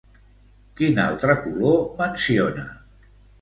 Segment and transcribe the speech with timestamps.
[0.79, 2.65] Quin altre color menciona?